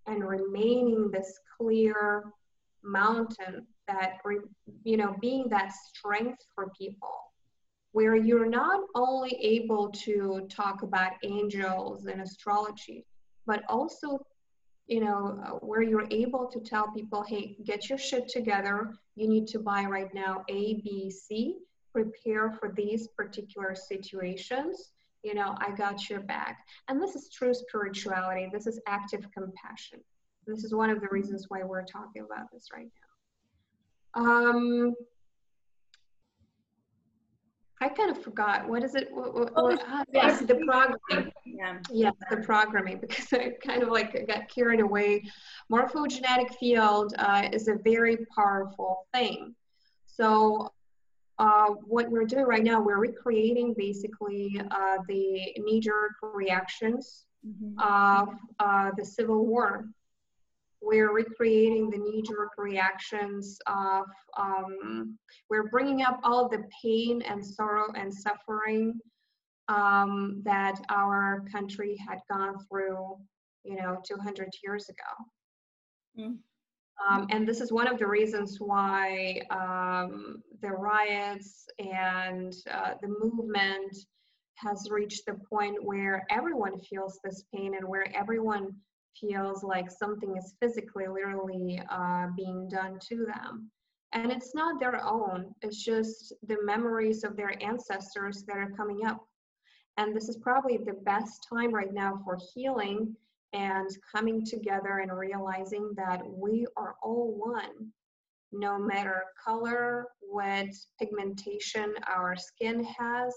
[0.08, 2.24] and remaining this clear
[2.84, 4.17] mountain that,
[4.84, 7.30] you know, being that strength for people.
[7.93, 13.06] Where you're not only able to talk about angels and astrology,
[13.45, 14.25] but also,
[14.88, 18.93] you know, where you're able to tell people, hey, get your shit together.
[19.15, 21.58] You need to buy right now A, B, C.
[21.91, 24.91] Prepare for these particular situations.
[25.23, 26.65] You know, I got your back.
[26.88, 28.49] And this is true spirituality.
[28.51, 29.99] This is active compassion.
[30.47, 32.89] This is one of the reasons why we're talking about this right
[34.15, 34.23] now.
[34.23, 34.95] Um,
[37.81, 38.69] I kind of forgot.
[38.69, 39.09] What is it?
[39.11, 41.31] What, what, oh, ah, yes, the programming.
[41.45, 41.79] Yeah.
[41.91, 45.23] Yes, the programming, because I kind of like got carried away.
[45.71, 49.55] Morphogenetic field uh, is a very powerful thing.
[50.05, 50.71] So
[51.39, 57.79] uh, what we're doing right now, we're recreating basically uh, the knee-jerk reactions mm-hmm.
[57.79, 59.87] of uh, the Civil War
[60.81, 64.05] we're recreating the knee-jerk reactions of
[64.37, 65.17] um,
[65.49, 68.99] we're bringing up all the pain and sorrow and suffering
[69.67, 73.15] um, that our country had gone through
[73.63, 76.37] you know 200 years ago mm.
[77.07, 83.07] um, and this is one of the reasons why um, the riots and uh, the
[83.07, 83.95] movement
[84.55, 88.73] has reached the point where everyone feels this pain and where everyone
[89.19, 93.69] feels like something is physically, literally uh, being done to them.
[94.13, 99.06] And it's not their own, it's just the memories of their ancestors that are coming
[99.06, 99.26] up.
[99.97, 103.15] And this is probably the best time right now for healing
[103.54, 107.91] and coming together and realizing that we are all one.
[108.54, 110.67] No matter color, what
[111.00, 113.34] pigmentation our skin has,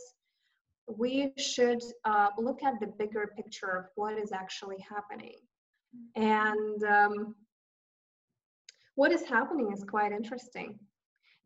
[0.89, 5.37] we should uh, look at the bigger picture of what is actually happening.
[6.17, 7.35] And um,
[8.95, 10.79] what is happening is quite interesting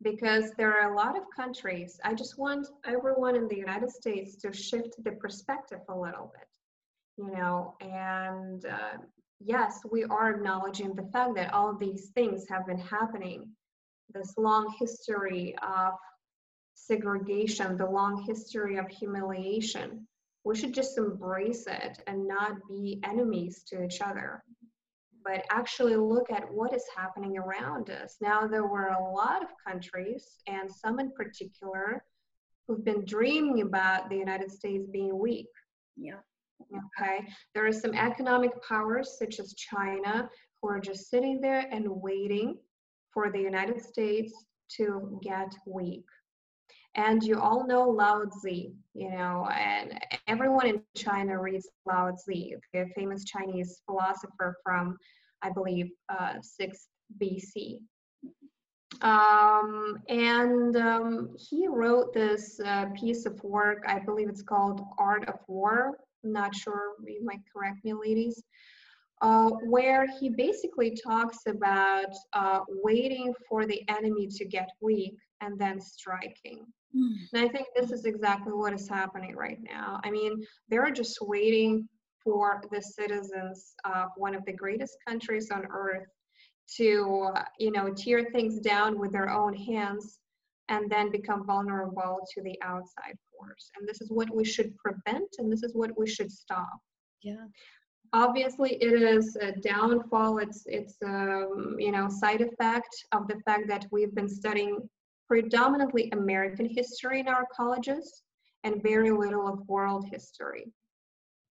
[0.02, 1.98] because there are a lot of countries.
[2.04, 7.24] I just want everyone in the United States to shift the perspective a little bit,
[7.24, 8.98] you know, and uh,
[9.40, 13.48] yes, we are acknowledging the fact that all these things have been happening.
[14.14, 15.94] This long history of
[16.74, 20.06] segregation, the long history of humiliation,
[20.44, 24.42] we should just embrace it and not be enemies to each other
[25.28, 28.16] but actually look at what is happening around us.
[28.20, 32.02] Now there were a lot of countries and some in particular
[32.66, 35.48] who've been dreaming about the united states being weak.
[35.96, 36.20] Yeah.
[36.62, 37.26] Okay?
[37.54, 42.56] There are some economic powers such as china who are just sitting there and waiting
[43.12, 44.32] for the united states
[44.76, 46.04] to get weak
[46.98, 52.58] and you all know Lao Tzu, you know, and everyone in China reads Lao Tzu,
[52.72, 54.98] the famous Chinese philosopher from,
[55.40, 56.88] I believe, uh, 6th
[57.22, 57.78] BC.
[59.00, 65.28] Um, and um, he wrote this uh, piece of work, I believe it's called Art
[65.28, 65.98] of War.
[66.24, 68.42] I'm not sure, you might correct me, ladies.
[69.22, 75.56] Uh, where he basically talks about uh, waiting for the enemy to get weak and
[75.58, 76.64] then striking.
[76.96, 77.14] Mm.
[77.32, 80.00] And I think this is exactly what is happening right now.
[80.04, 81.88] I mean, they're just waiting
[82.22, 86.06] for the citizens of one of the greatest countries on earth
[86.76, 90.18] to, you know, tear things down with their own hands
[90.68, 93.70] and then become vulnerable to the outside force.
[93.78, 96.78] And this is what we should prevent and this is what we should stop.
[97.22, 97.46] Yeah.
[98.12, 100.38] Obviously, it is a downfall.
[100.38, 104.88] It's it's um, you know side effect of the fact that we've been studying
[105.28, 108.22] predominantly American history in our colleges
[108.64, 110.72] and very little of world history,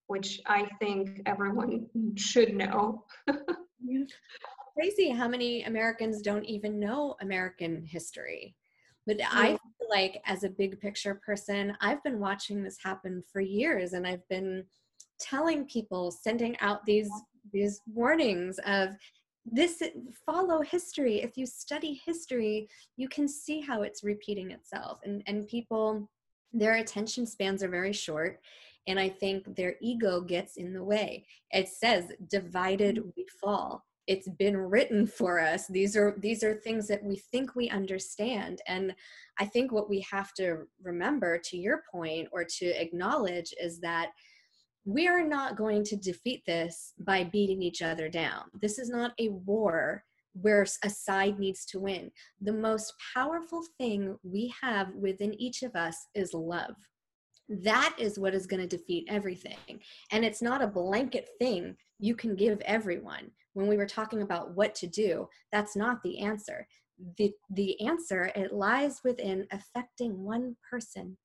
[0.08, 3.06] which I think everyone should know.
[4.76, 8.56] Crazy how many Americans don't even know American history.
[9.06, 9.22] But.
[9.24, 13.94] I feel like, as a big picture person, I've been watching this happen for years,
[13.94, 14.66] and I've been
[15.20, 17.10] telling people, sending out these
[17.54, 18.90] these warnings of
[19.52, 19.82] this
[20.26, 21.22] follow history.
[21.22, 25.00] If you study history you can see how it's repeating itself.
[25.04, 26.10] And and people
[26.54, 28.40] their attention spans are very short
[28.88, 31.26] and i think their ego gets in the way.
[31.52, 33.12] It says divided mm.
[33.16, 33.84] we fall.
[34.08, 35.68] It's been written for us.
[35.68, 38.62] These are these are things that we think we understand.
[38.68, 38.94] And
[39.40, 44.10] i think what we have to remember to your point or to acknowledge is that
[44.88, 48.44] we are not going to defeat this by beating each other down.
[48.62, 52.10] This is not a war where a side needs to win.
[52.40, 56.76] The most powerful thing we have within each of us is love.
[57.50, 59.58] That is what is going to defeat everything.
[60.14, 63.32] And it's not a blanket thing you can give everyone.
[63.56, 66.66] When we were talking about what to do, that's not the answer.
[67.18, 71.18] The, the answer, it lies within affecting one person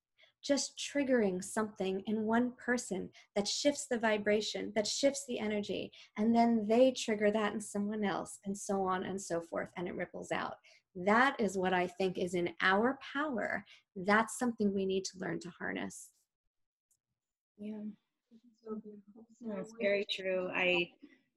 [0.42, 6.34] just triggering something in one person that shifts the vibration, that shifts the energy, and
[6.34, 9.94] then they trigger that in someone else, and so on and so forth, and it
[9.94, 10.54] ripples out.
[10.94, 13.64] That is what I think is in our power.
[13.96, 16.10] That's something we need to learn to harness.
[17.58, 17.78] Yeah.
[19.46, 20.50] That's very true.
[20.54, 20.90] I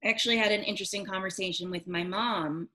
[0.04, 2.68] actually had an interesting conversation with my mom.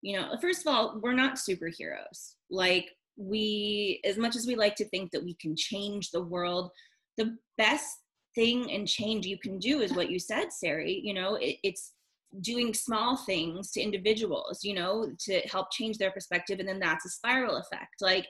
[0.00, 2.34] You know, first of all, we're not superheroes.
[2.50, 6.70] Like, we, as much as we like to think that we can change the world,
[7.16, 7.98] the best
[8.34, 11.00] thing and change you can do is what you said, Sari.
[11.02, 11.92] You know, it, it's
[12.40, 16.60] doing small things to individuals, you know, to help change their perspective.
[16.60, 18.00] And then that's a spiral effect.
[18.00, 18.26] Like,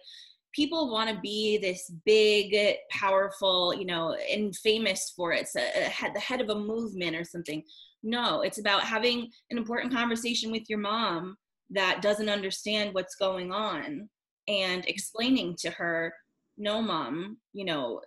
[0.55, 5.49] people want to be this big, powerful, you know, and famous for it.
[5.55, 7.63] A, a uh, the head of a movement or something.
[8.03, 11.37] No, it's about having an important conversation with your mom
[11.71, 14.09] that doesn't understand what's going on
[14.49, 16.13] and explaining to her,
[16.57, 18.01] no, mom, you know,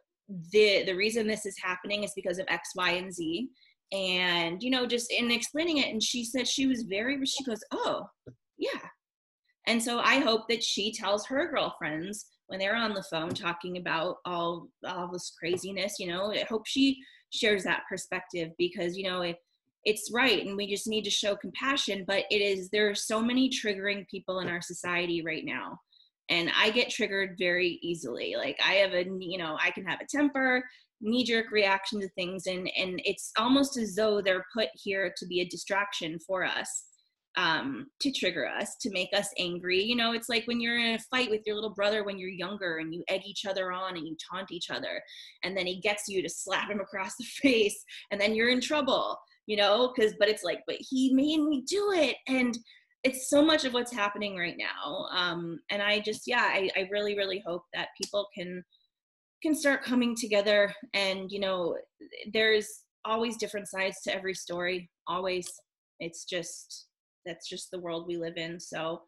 [0.51, 3.49] the the reason this is happening is because of X, Y, and Z.
[3.93, 7.59] And, you know, just in explaining it, and she said she was very, she goes,
[7.73, 8.05] oh,
[8.57, 8.87] yeah.
[9.67, 13.77] And so I hope that she tells her girlfriends when they're on the phone talking
[13.77, 16.97] about all all this craziness you know i hope she
[17.33, 19.37] shares that perspective because you know it,
[19.85, 23.21] it's right and we just need to show compassion but it is there are so
[23.21, 25.79] many triggering people in our society right now
[26.29, 29.99] and i get triggered very easily like i have a you know i can have
[30.01, 30.63] a temper
[31.01, 35.25] knee jerk reaction to things and and it's almost as though they're put here to
[35.25, 36.85] be a distraction for us
[37.37, 39.81] um, to trigger us, to make us angry.
[39.81, 42.29] You know, it's like when you're in a fight with your little brother when you're
[42.29, 45.01] younger and you egg each other on and you taunt each other,
[45.43, 48.61] and then he gets you to slap him across the face, and then you're in
[48.61, 52.17] trouble, you know, because, but it's like, but he made me do it.
[52.27, 52.57] And
[53.03, 55.07] it's so much of what's happening right now.
[55.11, 58.63] Um, and I just, yeah, I, I really, really hope that people can
[59.41, 61.75] can start coming together and you know
[62.31, 65.47] there's always different sides to every story always
[65.99, 66.87] it's just
[67.25, 69.01] that's just the world we live in so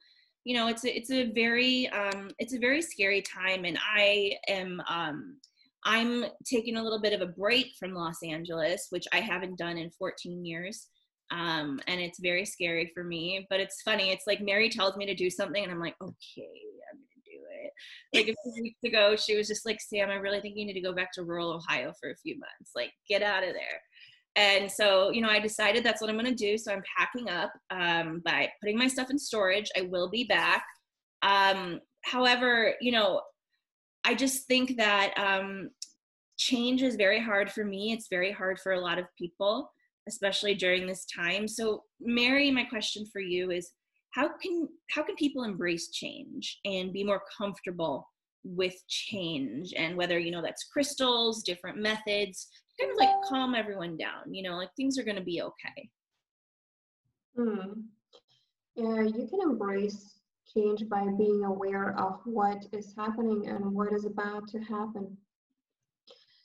[0.43, 4.33] you know it's a, it's a very um, it's a very scary time and i
[4.47, 5.37] am um,
[5.85, 9.77] i'm taking a little bit of a break from los angeles which i haven't done
[9.77, 10.87] in 14 years
[11.33, 15.05] um, and it's very scary for me but it's funny it's like mary tells me
[15.05, 17.71] to do something and i'm like okay i'm gonna do it
[18.13, 20.73] like a few weeks ago she was just like sam i really think you need
[20.73, 23.81] to go back to rural ohio for a few months like get out of there
[24.35, 26.57] and so, you know, I decided that's what I'm to do.
[26.57, 29.69] So I'm packing up um, by putting my stuff in storage.
[29.77, 30.65] I will be back.
[31.21, 33.21] Um, however, you know,
[34.03, 35.69] I just think that um,
[36.37, 37.93] change is very hard for me.
[37.93, 39.71] It's very hard for a lot of people,
[40.07, 41.47] especially during this time.
[41.47, 43.71] So, Mary, my question for you is
[44.11, 48.07] how can how can people embrace change and be more comfortable
[48.43, 53.97] with change and whether you know that's crystals different methods kind of like calm everyone
[53.97, 55.89] down, you know, like things are going to be okay.
[57.35, 57.81] Hmm.
[58.75, 60.19] Yeah, you can embrace
[60.53, 65.15] change by being aware of what is happening and what is about to happen.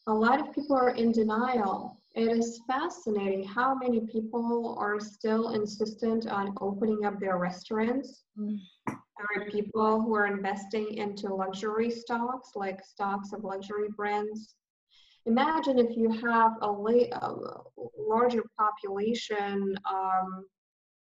[0.06, 1.97] A lot of people are in denial.
[2.14, 8.24] It is fascinating how many people are still insistent on opening up their restaurants.
[8.38, 8.58] Mm.
[8.86, 14.54] There are people who are investing into luxury stocks, like stocks of luxury brands
[15.28, 17.34] imagine if you have a, la- a
[17.98, 20.46] larger population, um,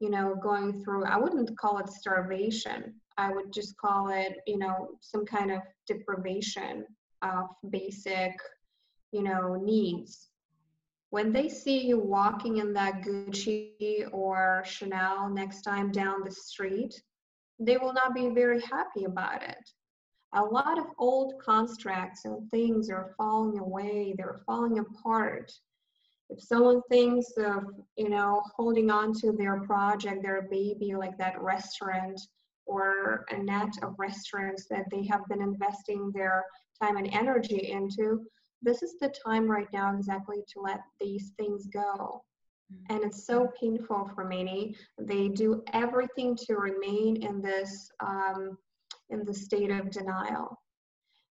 [0.00, 2.94] you know, going through, I wouldn't call it starvation.
[3.16, 6.84] I would just call it, you know, some kind of deprivation
[7.22, 8.32] of basic,
[9.12, 10.30] you know, needs.
[11.14, 17.00] When they see you walking in that Gucci or Chanel next time down the street,
[17.60, 19.70] they will not be very happy about it
[20.34, 25.52] a lot of old constructs and things are falling away, they're falling apart.
[26.30, 27.64] If someone thinks of,
[27.96, 32.20] you know, holding on to their project, their baby, like that restaurant
[32.66, 36.44] or a net of restaurants that they have been investing their
[36.82, 38.26] time and energy into,
[38.64, 42.22] this is the time right now exactly to let these things go.
[42.72, 42.94] Mm-hmm.
[42.94, 44.74] And it's so painful for many.
[44.98, 48.56] They do everything to remain in this um,
[49.10, 50.58] in the state of denial.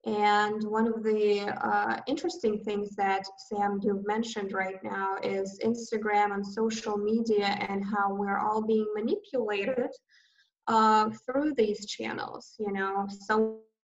[0.06, 6.34] And one of the uh, interesting things that Sam you've mentioned right now is Instagram
[6.34, 9.90] and social media and how we're all being manipulated
[10.68, 12.56] uh, through these channels.
[12.58, 13.06] You know,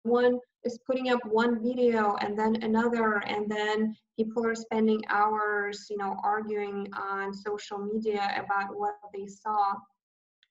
[0.03, 5.87] someone is putting up one video and then another, and then people are spending hours,
[5.89, 9.73] you know, arguing on social media about what they saw.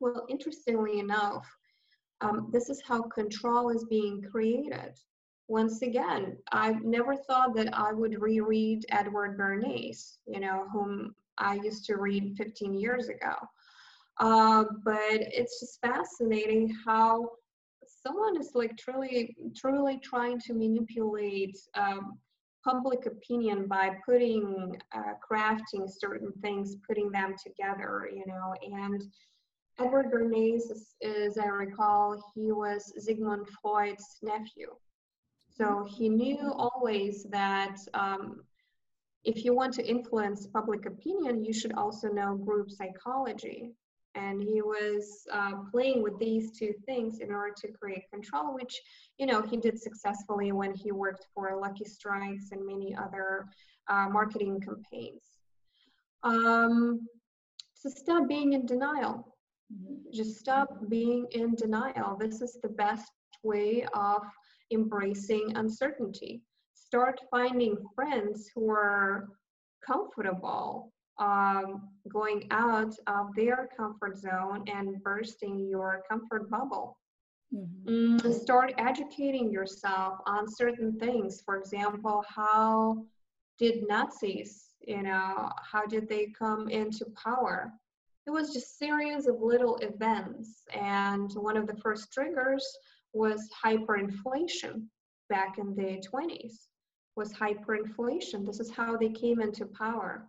[0.01, 1.47] Well, interestingly enough,
[2.21, 4.99] um, this is how control is being created.
[5.49, 11.55] once again, I never thought that I would reread Edward Bernays, you know, whom I
[11.55, 13.35] used to read 15 years ago.
[14.21, 17.31] Uh, but it's just fascinating how
[18.03, 22.19] someone is like truly, truly trying to manipulate um,
[22.65, 29.03] public opinion by putting, uh, crafting certain things, putting them together, you know, and
[29.79, 30.63] Edward Bernays,
[31.03, 34.75] as I recall, he was Sigmund Freud's nephew.
[35.57, 38.43] So he knew always that um,
[39.25, 43.73] if you want to influence public opinion, you should also know group psychology.
[44.15, 48.81] And he was uh, playing with these two things in order to create control, which,
[49.19, 53.47] you know, he did successfully when he worked for Lucky Strikes and many other
[53.89, 55.23] uh, marketing campaigns.
[56.23, 57.07] Um,
[57.75, 59.37] so stop being in denial.
[59.73, 60.11] Mm-hmm.
[60.13, 62.17] Just stop being in denial.
[62.19, 63.11] This is the best
[63.43, 64.23] way of
[64.73, 66.43] embracing uncertainty.
[66.75, 69.29] Start finding friends who are
[69.87, 76.99] comfortable um, going out of their comfort zone and bursting your comfort bubble.
[77.55, 78.17] Mm-hmm.
[78.17, 81.43] Mm, start educating yourself on certain things.
[81.45, 83.05] For example, how
[83.59, 87.73] did Nazis, you know, how did they come into power?
[88.27, 92.65] It was just series of little events, and one of the first triggers
[93.13, 94.85] was hyperinflation
[95.29, 96.67] back in the 20s
[97.17, 100.29] was hyperinflation this is how they came into power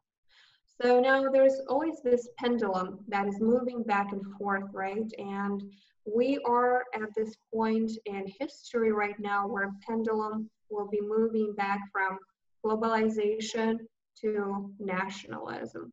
[0.82, 5.12] so now there's always this pendulum that is moving back and forth right?
[5.18, 5.64] And
[6.06, 11.80] we are at this point in history right now where pendulum will be moving back
[11.92, 12.18] from
[12.66, 13.78] globalization
[14.22, 15.92] to nationalism.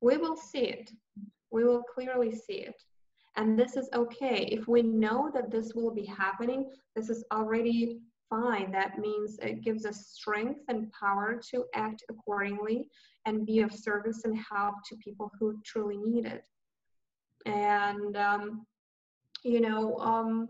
[0.00, 0.90] We will see it.
[1.50, 2.82] We will clearly see it.
[3.36, 4.48] And this is okay.
[4.50, 8.00] If we know that this will be happening, this is already
[8.30, 8.70] fine.
[8.70, 12.88] That means it gives us strength and power to act accordingly
[13.26, 16.44] and be of service and help to people who truly need it.
[17.44, 18.66] And, um,
[19.42, 20.48] you know, um,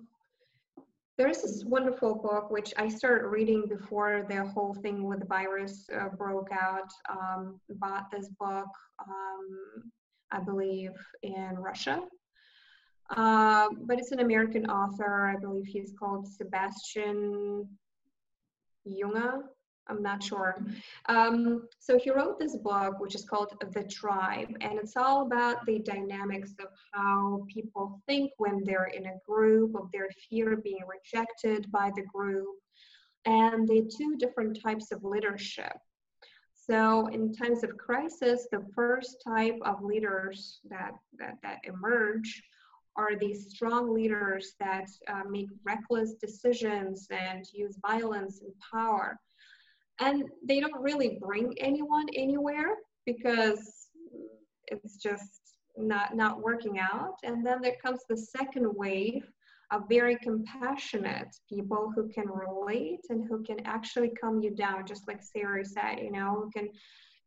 [1.16, 5.89] there's this wonderful book which I started reading before the whole thing with the virus
[5.95, 6.91] uh, broke out.
[7.09, 8.68] Um, bought this book,
[9.07, 9.91] um,
[10.31, 12.03] I believe, in Russia
[13.16, 15.26] uh, but it's an American author.
[15.26, 17.66] I believe he's called Sebastian
[18.86, 19.42] Junger.
[19.88, 20.56] I'm not sure.
[21.08, 25.66] Um, so he wrote this book, which is called The Tribe, and it's all about
[25.66, 30.62] the dynamics of how people think when they're in a group, of their fear of
[30.62, 32.54] being rejected by the group,
[33.26, 35.76] and the two different types of leadership.
[36.54, 42.40] So in times of crisis, the first type of leaders that, that, that emerge
[42.97, 49.18] are these strong leaders that uh, make reckless decisions and use violence and power.
[50.01, 52.76] And they don't really bring anyone anywhere
[53.07, 53.88] because
[54.66, 55.41] it's just
[55.76, 57.16] not, not working out.
[57.22, 59.24] And then there comes the second wave
[59.70, 65.07] of very compassionate people who can relate and who can actually calm you down, just
[65.07, 66.68] like Sarah said, you know, who can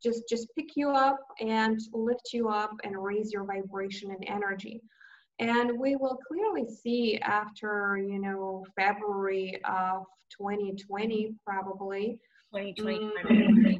[0.03, 4.82] just just pick you up and lift you up and raise your vibration and energy.
[5.39, 10.03] And we will clearly see after, you know, February of
[10.38, 12.19] 2020, probably.
[12.53, 13.79] 2020.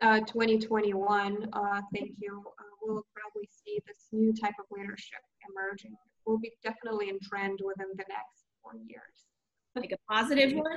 [0.00, 2.42] uh, 2021, uh, thank you.
[2.58, 5.96] Uh, we'll probably see this new type of leadership emerging.
[6.26, 9.26] We'll be definitely in trend within the next four years.
[9.74, 10.76] Like a positive one?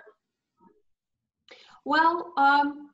[1.86, 2.91] Well, um,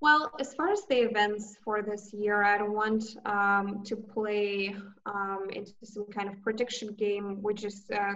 [0.00, 4.74] well, as far as the events for this year, I don't want um, to play
[5.06, 8.12] um, into some kind of prediction game, which is uh,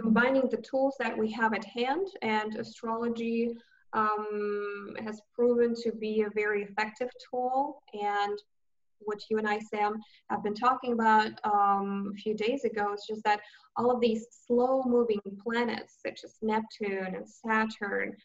[0.00, 2.08] combining the tools that we have at hand.
[2.22, 3.56] And astrology
[3.92, 7.82] um, has proven to be a very effective tool.
[7.94, 8.38] And
[8.98, 10.00] what you and I, Sam,
[10.30, 13.40] have been talking about um, a few days ago is just that
[13.76, 18.16] all of these slow moving planets, such as Neptune and Saturn,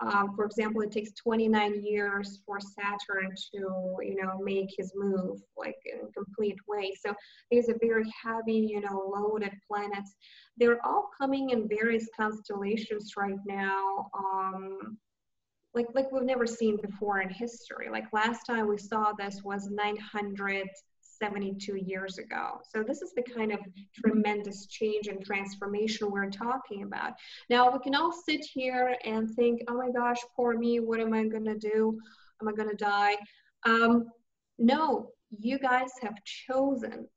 [0.00, 5.40] um, for example, it takes 29 years for Saturn to, you know, make his move
[5.56, 6.92] like in a complete way.
[7.04, 7.14] So
[7.50, 10.14] these are very heavy, you know, loaded planets.
[10.56, 14.08] They're all coming in various constellations right now.
[14.16, 14.98] Um,
[15.74, 17.88] like, like we've never seen before in history.
[17.90, 20.68] Like last time we saw this was 900
[21.18, 22.60] 72 years ago.
[22.68, 23.60] So this is the kind of
[23.94, 27.12] tremendous change and transformation we're talking about.
[27.50, 31.12] Now we can all sit here and think, oh my gosh, poor me, what am
[31.12, 31.98] I gonna do?
[32.40, 33.16] Am I gonna die?
[33.64, 34.06] Um,
[34.58, 37.08] no, you guys have chosen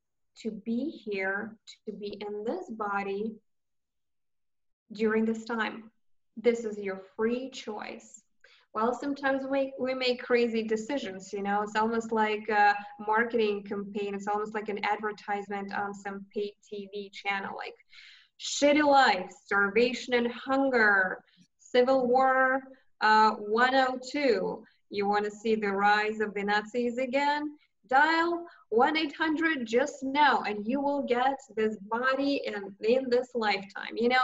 [0.42, 3.36] to be here, to be in this body
[4.92, 5.92] during this time.
[6.38, 8.24] This is your free choice.
[8.74, 12.74] Well, sometimes we, we make crazy decisions, you know, it's almost like a
[13.06, 14.16] marketing campaign.
[14.16, 17.76] It's almost like an advertisement on some paid TV channel, like
[18.40, 21.22] shitty life, starvation and hunger,
[21.60, 22.62] civil war
[23.02, 24.64] uh, 102.
[24.90, 27.58] You want to see the rise of the Nazis again?
[27.90, 33.98] Dial 1 800 just now, and you will get this body in, in this lifetime,
[33.98, 34.24] you know?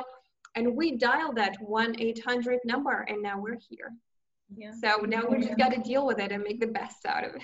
[0.55, 3.91] And we dial that 1 800 number, and now we're here.
[4.55, 4.71] Yeah.
[4.81, 7.35] So now we just got to deal with it and make the best out of
[7.35, 7.41] it.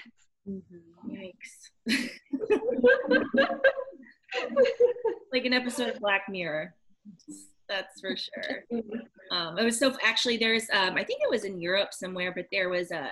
[0.47, 1.12] Mm-hmm.
[1.12, 1.70] Yikes.
[5.32, 6.74] like an episode of Black Mirror.
[7.70, 8.64] That's for sure.
[9.32, 12.45] Um, it was so actually there's um, I think it was in Europe somewhere, but
[12.51, 13.10] there was a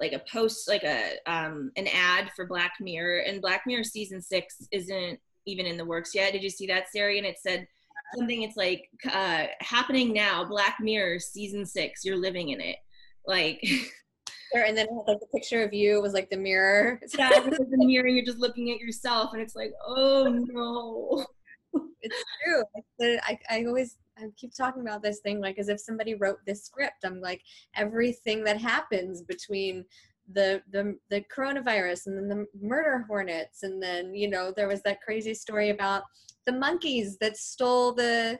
[0.00, 4.22] like a post like a um, an ad for Black Mirror and Black Mirror season
[4.22, 6.32] six isn't even in the works yet.
[6.32, 7.18] Did you see that, Sari?
[7.18, 7.66] And it said
[8.16, 8.42] something.
[8.42, 10.42] It's like uh, happening now.
[10.44, 12.02] Black Mirror season six.
[12.02, 12.76] You're living in it
[13.26, 13.62] like
[14.54, 17.00] and then like the picture of you was like the mirror.
[17.18, 21.26] Yeah the mirror you're just looking at yourself and it's like oh no.
[22.02, 22.62] It's true
[23.00, 26.64] I, I always I keep talking about this thing like as if somebody wrote this
[26.64, 27.42] script i'm like
[27.76, 29.84] everything that happens between
[30.32, 34.82] the the the coronavirus and then the murder hornets and then you know there was
[34.82, 36.02] that crazy story about
[36.46, 38.38] the monkeys that stole the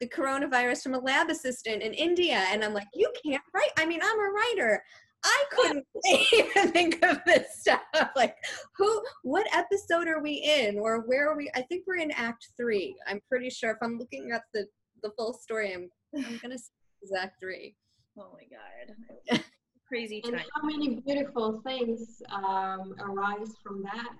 [0.00, 2.44] the coronavirus from a lab assistant in India.
[2.50, 3.70] And I'm like, you can't write.
[3.78, 4.82] I mean, I'm a writer.
[5.24, 5.86] I couldn't
[6.32, 7.80] even think of this stuff.
[8.16, 8.36] Like,
[8.76, 11.50] who, what episode are we in, or where are we?
[11.54, 12.94] I think we're in Act Three.
[13.08, 13.70] I'm pretty sure.
[13.70, 14.66] If I'm looking at the
[15.02, 17.74] the full story, I'm I'm gonna say Act Three.
[18.16, 18.46] Oh my
[19.34, 19.42] god,
[19.88, 20.34] crazy time.
[20.34, 24.14] And how many beautiful things um, arise from that?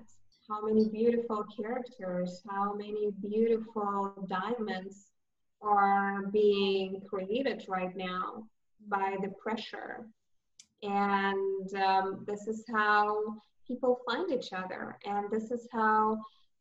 [0.50, 2.42] How many beautiful characters?
[2.50, 5.12] How many beautiful diamonds
[5.64, 8.44] are being created right now
[8.88, 10.06] by the pressure.
[10.82, 14.98] And um, this is how people find each other.
[15.04, 16.18] And this is how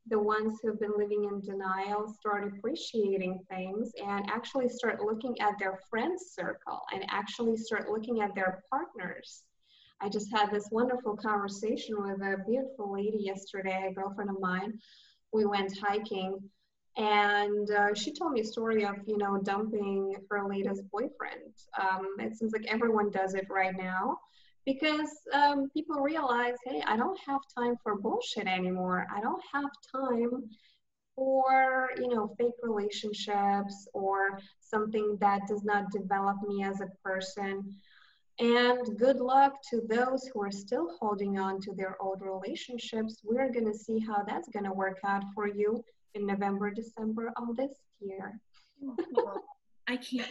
[0.07, 5.57] the ones who've been living in denial start appreciating things and actually start looking at
[5.59, 9.43] their friends circle and actually start looking at their partners.
[10.01, 14.77] I just had this wonderful conversation with a beautiful lady yesterday, a girlfriend of mine.
[15.31, 16.39] We went hiking
[16.97, 21.53] and uh, she told me a story of you know dumping her latest boyfriend.
[21.79, 24.17] Um, it seems like everyone does it right now
[24.65, 29.07] because um, people realize hey i don't have time for bullshit anymore.
[29.13, 30.49] I don't have time
[31.15, 37.75] for you know fake relationships or something that does not develop me as a person.
[38.39, 43.21] And good luck to those who are still holding on to their old relationships.
[43.23, 45.83] We're going to see how that's going to work out for you
[46.15, 48.39] in November, December of this year.
[49.87, 50.27] I can't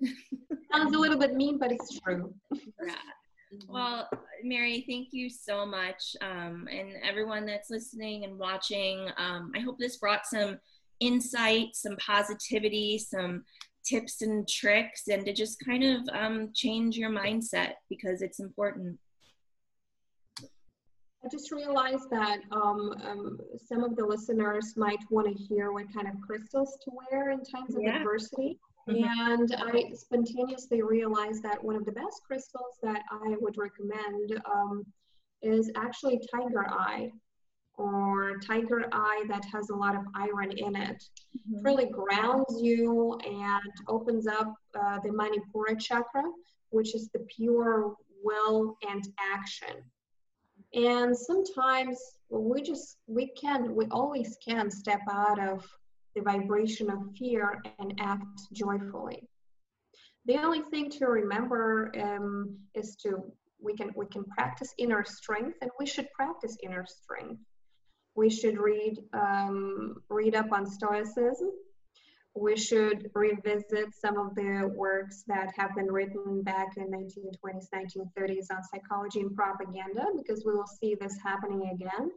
[0.72, 2.34] Sounds a little bit mean, but it's true.
[2.52, 2.94] Yeah.
[3.68, 4.08] Well,
[4.42, 6.16] Mary, thank you so much.
[6.20, 10.58] Um, and everyone that's listening and watching, um, I hope this brought some
[11.00, 13.44] insight, some positivity, some
[13.84, 18.98] tips and tricks, and to just kind of um, change your mindset because it's important.
[21.26, 25.92] I just realized that um, um, some of the listeners might want to hear what
[25.92, 27.96] kind of crystals to wear in times of yeah.
[27.96, 28.60] adversity.
[28.88, 29.32] Mm-hmm.
[29.32, 34.84] And I spontaneously realized that one of the best crystals that I would recommend um,
[35.42, 37.10] is actually tiger eye
[37.76, 41.02] or tiger eye that has a lot of iron in it.
[41.02, 41.56] Mm-hmm.
[41.56, 46.22] It really grounds you and opens up uh, the Manipura chakra,
[46.70, 49.82] which is the pure will and action
[50.74, 51.98] and sometimes
[52.28, 55.64] we just we can we always can step out of
[56.14, 59.22] the vibration of fear and act joyfully.
[60.26, 63.22] The only thing to remember um, is to
[63.60, 67.40] we can we can practice inner strength and we should practice inner strength.
[68.14, 71.50] We should read um, read up on stoicism
[72.36, 78.46] we should revisit some of the works that have been written back in 1920s, 1930s
[78.50, 82.10] on psychology and propaganda, because we will see this happening again.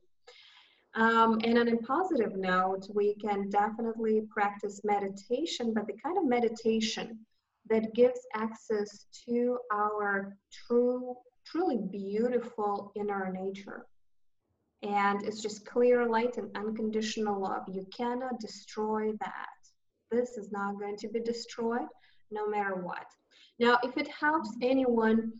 [0.95, 6.25] Um, and on a positive note, we can definitely practice meditation, but the kind of
[6.25, 7.19] meditation
[7.69, 10.35] that gives access to our
[10.67, 11.15] true,
[11.45, 13.85] truly beautiful inner nature.
[14.81, 17.63] And it's just clear light and unconditional love.
[17.67, 19.58] You cannot destroy that
[20.11, 21.87] this is not going to be destroyed
[22.31, 23.05] no matter what.
[23.59, 25.33] Now, if it helps anyone,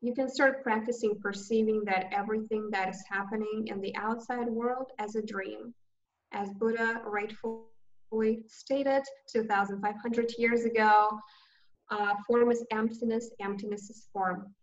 [0.00, 5.16] you can start practicing perceiving that everything that is happening in the outside world as
[5.16, 5.74] a dream,
[6.32, 9.02] as Buddha rightfully stated
[9.32, 11.18] 2,500 years ago.
[11.90, 14.54] Uh, form is emptiness, emptiness is form.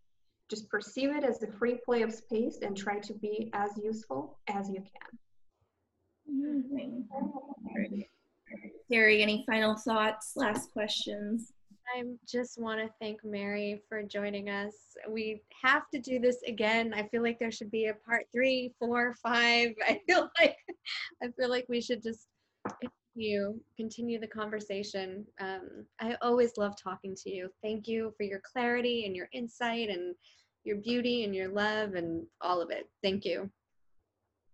[0.50, 4.40] Just perceive it as a free play of space and try to be as useful
[4.48, 5.20] as you can.
[6.30, 8.02] Mm-hmm.
[8.92, 11.54] Terry, any final thoughts, last questions?
[11.96, 14.74] I just want to thank Mary for joining us.
[15.08, 16.94] We have to do this again.
[16.94, 19.72] I feel like there should be a part three, four, five.
[19.88, 20.58] I feel like
[21.22, 22.28] I feel like we should just
[22.82, 25.26] continue continue the conversation.
[25.40, 27.50] Um, I always love talking to you.
[27.62, 30.16] Thank you for your clarity and your insight and
[30.64, 32.90] your beauty and your love and all of it.
[33.04, 33.52] Thank you.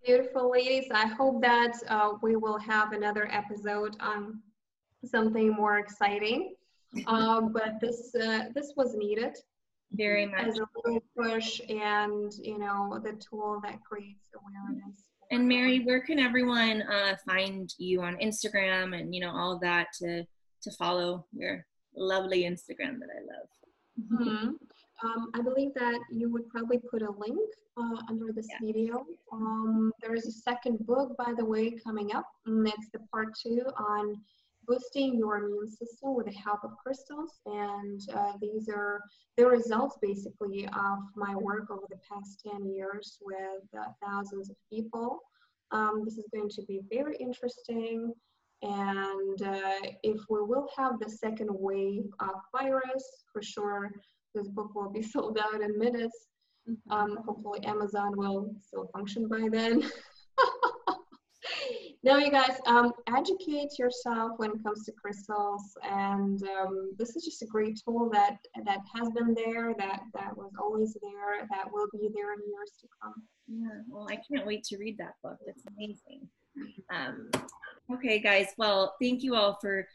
[0.06, 0.86] Beautiful ladies.
[0.92, 4.42] I hope that uh, we will have another episode on
[5.06, 6.56] something more exciting.
[7.08, 9.38] Um, but this uh, this was needed
[9.94, 15.04] very much as a little push and you know the tool that creates awareness.
[15.32, 19.88] And Mary, where can everyone uh, find you on Instagram and you know all that
[20.00, 20.24] to
[20.64, 23.50] to follow your lovely Instagram that I love?
[24.12, 24.50] Mm-hmm.
[25.04, 27.40] Um, I believe that you would probably put a link
[27.78, 28.58] uh, under this yeah.
[28.62, 29.06] video.
[29.32, 32.26] Um, there is a second book, by the way, coming up.
[32.46, 34.16] And it's the part two on
[34.68, 37.40] boosting your immune system with the help of crystals.
[37.46, 39.02] And uh, these are
[39.38, 44.56] the results basically of my work over the past 10 years with uh, thousands of
[44.72, 45.20] people.
[45.72, 48.14] Um, this is going to be very interesting.
[48.62, 53.92] And uh, if we will have the second wave of virus, for sure,
[54.34, 56.28] this book will be sold out in minutes.
[56.70, 56.92] Mm-hmm.
[56.92, 59.84] Um, hopefully Amazon will still function by then.
[62.04, 67.24] now, you guys, um, educate yourself when it comes to crystals, and um, this is
[67.24, 71.72] just a great tool that that has been there, that that was always there, that
[71.72, 73.14] will be there in years to come.
[73.48, 75.38] Yeah, well, I can't wait to read that book.
[75.48, 76.28] It's amazing.
[76.94, 77.30] Um,
[77.94, 78.48] okay, guys.
[78.58, 79.88] Well, thank you all for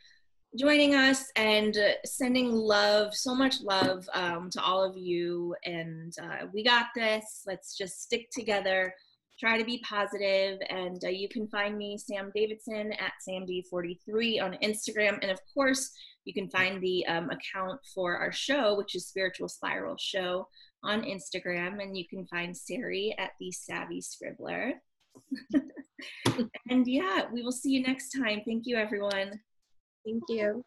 [0.59, 5.55] joining us and uh, sending love, so much love um, to all of you.
[5.65, 7.43] And uh, we got this.
[7.47, 8.95] Let's just stick together
[9.39, 10.59] try to be positive.
[10.71, 15.91] and uh, you can find me sam davidson at samd43 on instagram and of course
[16.25, 20.47] you can find the um, account for our show which is spiritual spiral show
[20.83, 24.73] on instagram and you can find sari at the savvy scribbler
[26.71, 29.41] and yeah we will see you next time thank you everyone
[30.05, 30.65] thank you